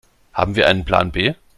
Haben 0.33 0.55
wir 0.55 0.67
einen 0.67 0.83
Plan 0.83 1.11
B? 1.11 1.35